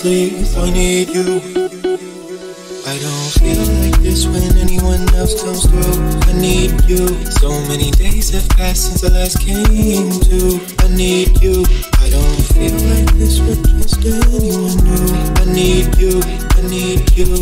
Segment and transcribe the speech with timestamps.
[0.00, 1.44] sleep, I need you.
[2.88, 6.00] I don't feel like this when anyone else comes through.
[6.24, 7.04] I need you.
[7.36, 10.56] So many days have passed since I last came to.
[10.80, 11.66] I need you.
[12.00, 15.06] I don't feel like this with just anyone new.
[15.36, 16.16] I need you.
[16.56, 17.36] I need you.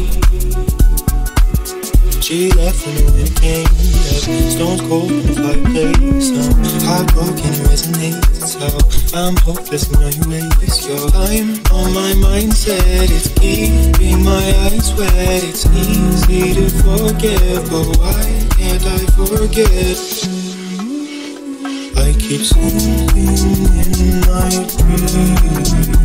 [2.21, 4.51] She left me when it came up.
[4.51, 6.35] Stones cold in the fireplace.
[6.35, 8.59] I'm heartbroken, it resonates.
[8.59, 10.18] How I'm hopeless, you know
[14.99, 19.99] bet it's easy to forget, but why can't I forget?
[21.97, 23.39] I keep sleeping
[23.79, 25.98] in my dreams.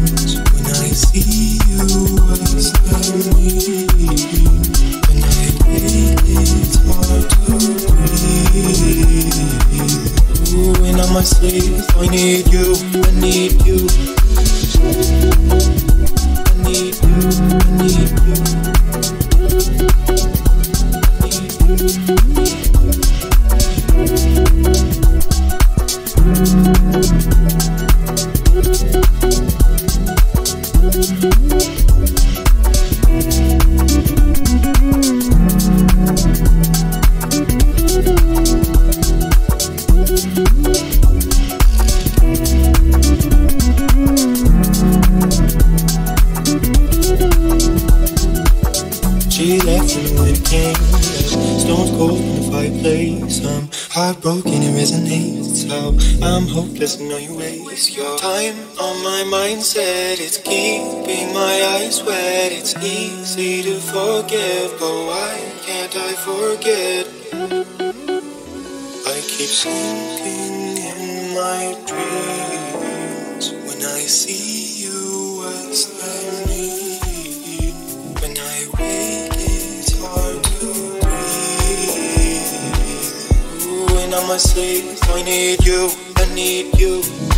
[56.83, 60.19] There's no you waste your time on my mindset.
[60.19, 62.51] It's keeping my eyes wet.
[62.51, 67.07] It's easy to forgive, but why can't I forget?
[69.07, 77.73] I keep sinking in my dreams when I see you as I need.
[78.19, 81.55] When I wake, it's hard to breathe.
[83.95, 86.02] When I'm asleep, I need you
[86.83, 87.32] you.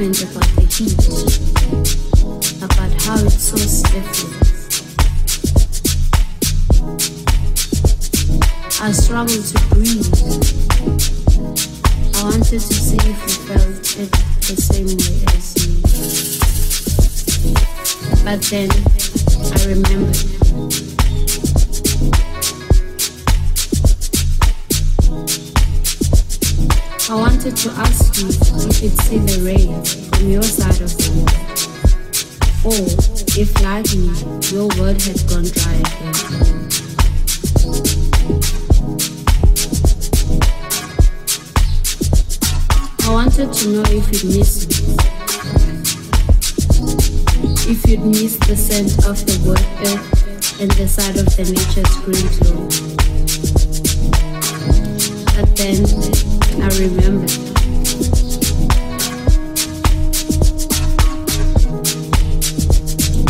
[0.00, 0.96] about the heat,
[2.64, 4.08] about how it's so stiff.
[8.80, 10.08] I struggled to breathe.
[12.16, 15.82] I wanted to see if you felt it the same way as me.
[18.24, 18.89] But then
[44.00, 44.74] if you'd miss me.
[47.70, 48.00] If you'd
[48.46, 52.68] the scent of the word earth and the sight of the nature's green glow.
[55.36, 55.84] But then
[56.60, 57.30] I remembered.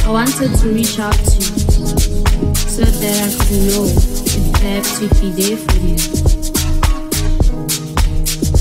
[0.07, 1.51] I wanted to reach out to you
[2.55, 5.97] so that I could know if perhaps you'd be there for me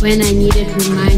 [0.02, 1.09] when I needed reminder.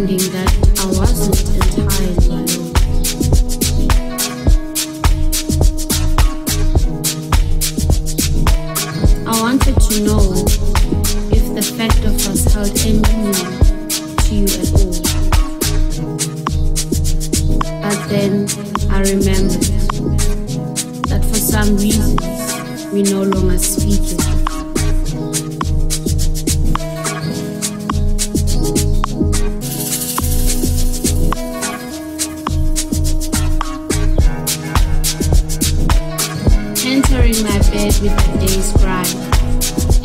[37.82, 39.16] Bed with the day's grind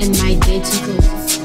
[0.01, 1.39] and my dirty clothes.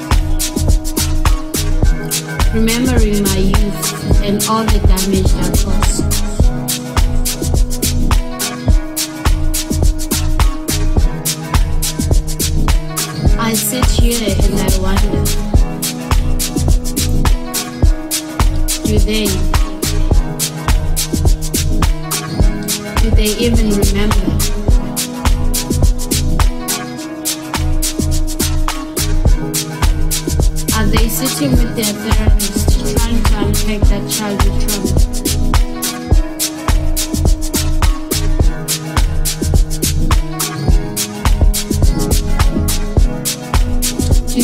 [2.54, 6.04] Remembering my youth and all the damage I caused.
[13.38, 15.24] I sit here and I wonder
[18.86, 19.26] Do they
[23.02, 24.31] Do they even remember?
[31.92, 31.98] Do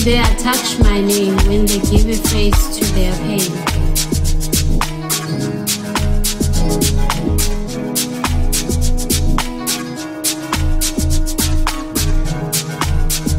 [0.04, 3.40] they attach my name when they give a face to their pain?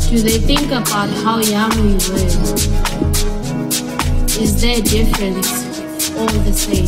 [0.09, 2.78] Do they think about how young we were?
[4.41, 5.51] Is there a difference
[6.17, 6.87] All the same?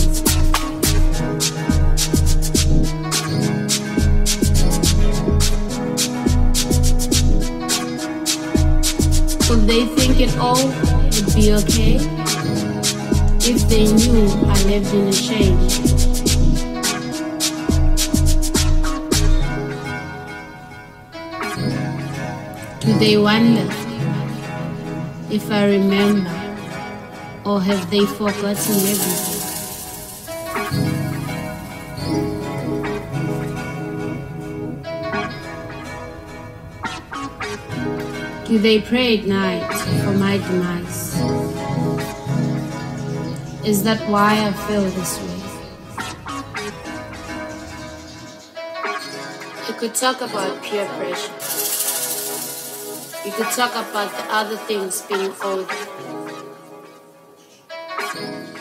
[9.49, 11.97] Would they think it all would be okay
[13.43, 15.59] if they knew I lived in a shame?
[22.79, 23.69] Do they wonder
[25.31, 26.40] if I remember
[27.51, 29.41] or have they forgotten everything?
[38.47, 39.67] Do they pray at night
[40.05, 41.03] for my demise?
[43.67, 45.39] Is that why I feel this way?
[49.67, 51.35] You could talk about peer pressure.
[53.27, 56.10] You could talk about the other things being older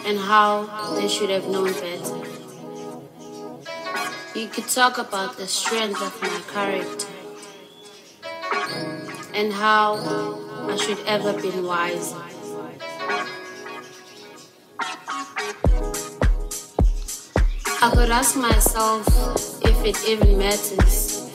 [0.10, 0.66] and how
[0.96, 2.18] they should have known better.
[4.34, 7.08] You could talk about the strength of my character
[9.36, 9.98] and how
[10.68, 12.18] I should ever been wiser.
[17.82, 19.06] I could ask myself
[19.64, 21.30] if it even matters.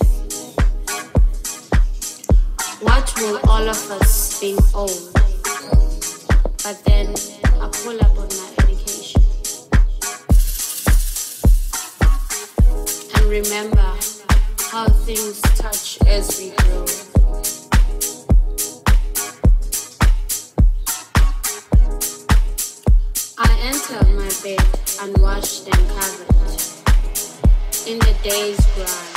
[2.81, 4.91] What will all of us being old?
[4.91, 5.11] Oh.
[6.65, 7.15] But then
[7.61, 8.54] I pull up on my
[13.25, 13.97] and remember
[14.71, 16.85] how things touch as we grow.
[23.38, 24.67] I enter my bed
[25.01, 26.31] unwashed and covered
[27.87, 29.15] in the day's grind.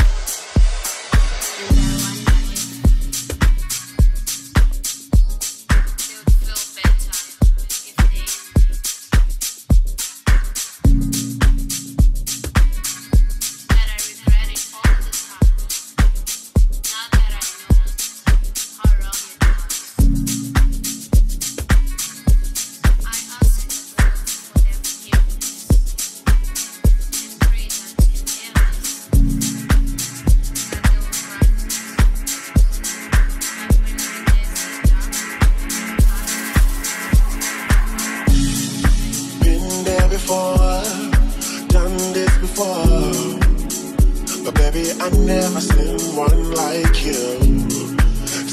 [45.00, 47.40] I never seen one like you.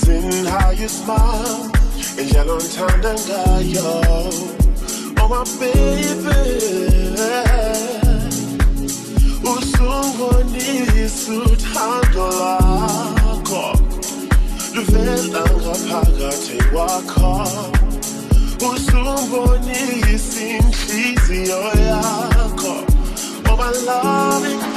[0.02, 1.70] Seen how you smile
[2.18, 4.02] and yellow tandanga, yo.
[5.20, 7.04] Oh my baby.
[9.44, 13.78] Usungonisa uthando lwakho
[14.74, 17.48] luvela ngaphakathi kwakho
[18.72, 22.74] usumbonisa inhliziyo yakho
[23.50, 24.73] oh my loving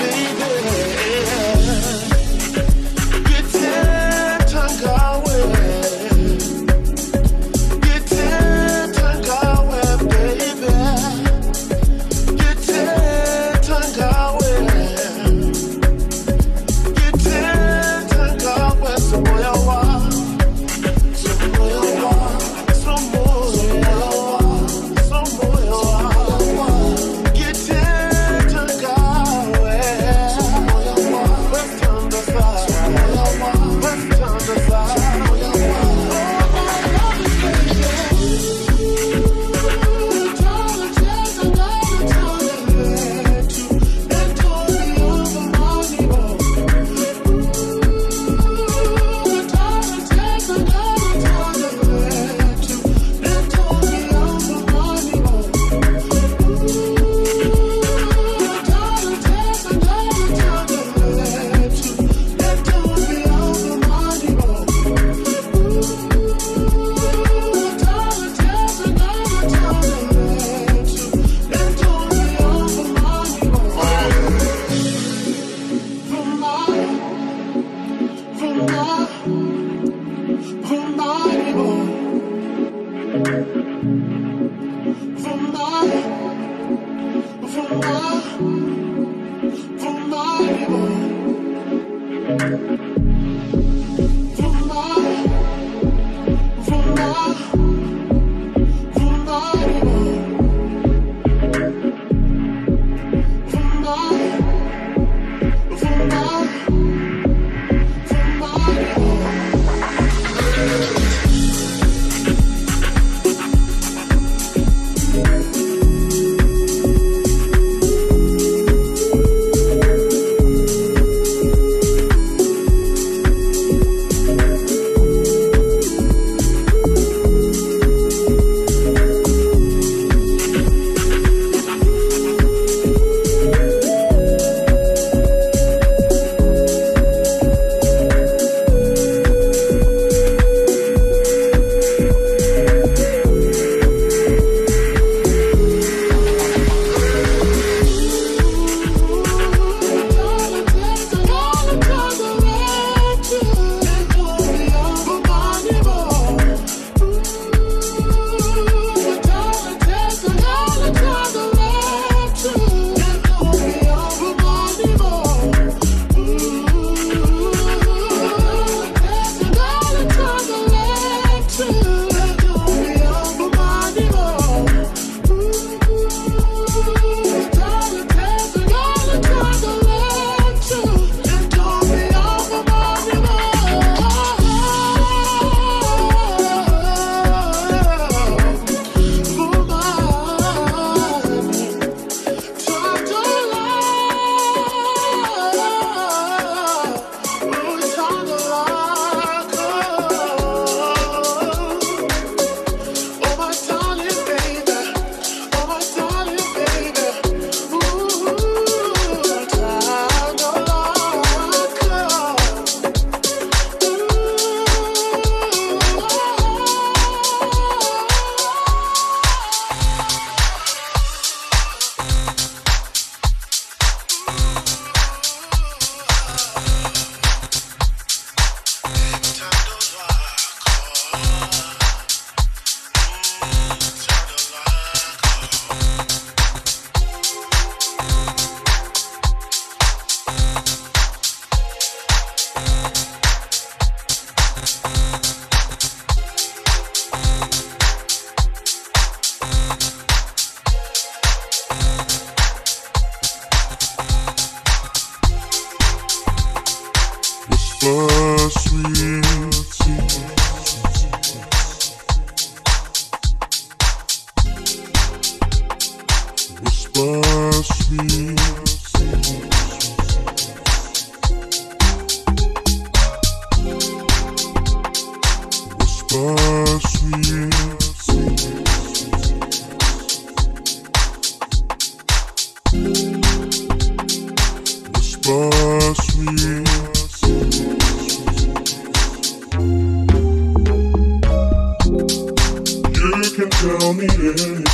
[293.38, 294.66] can tell me anything.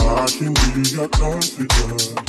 [0.00, 2.24] I can be your confidant.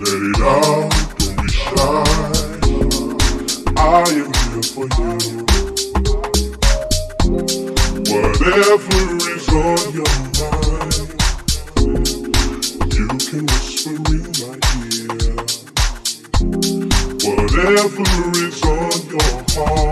[0.00, 0.88] Let it out,
[1.18, 2.04] don't be shy.
[3.76, 5.12] I am here for you.
[8.08, 11.08] Whatever is on your mind,
[12.94, 15.12] you can whisper in my ear.
[17.28, 18.06] Whatever
[18.46, 19.87] is on your heart.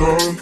[0.00, 0.38] In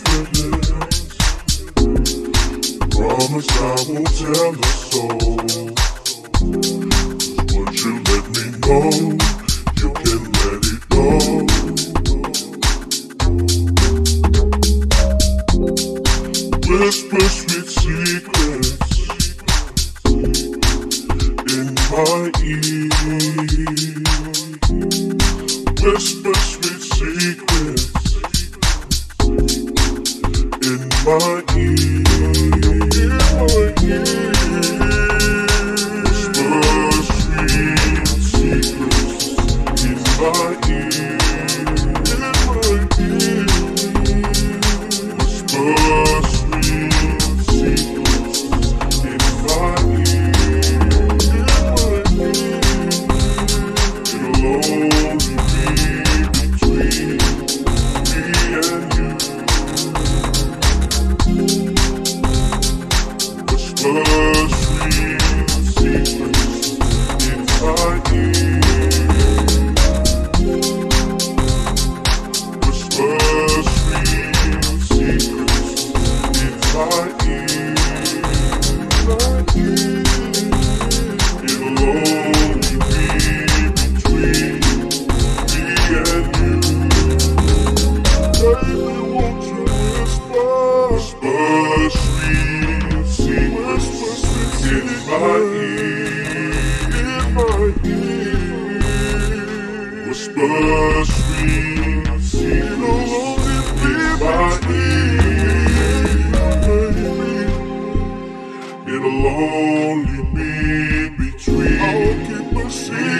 [112.84, 113.15] keep